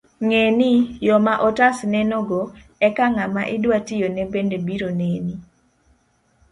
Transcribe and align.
Ng'eni, 0.27 0.71
yo 1.07 1.15
ma 1.25 1.33
otas 1.47 1.77
nenogo, 1.93 2.39
eka 2.87 3.05
ng'ama 3.13 3.41
idwa 3.55 3.77
tiyone 3.87 4.21
bende 4.33 4.57
biro 4.67 4.89
neni 4.99 5.33